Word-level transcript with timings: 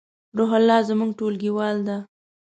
روح 0.37 0.49
الله 0.59 0.79
زمونږ 0.89 1.11
ټولګیوال 1.19 1.77
ده 1.87 1.97